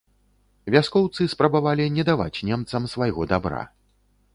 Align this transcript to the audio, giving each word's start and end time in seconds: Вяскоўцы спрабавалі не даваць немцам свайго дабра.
Вяскоўцы 0.75 1.21
спрабавалі 1.35 1.85
не 2.01 2.09
даваць 2.11 2.33
немцам 2.51 2.93
свайго 2.97 3.21
дабра. 3.35 3.63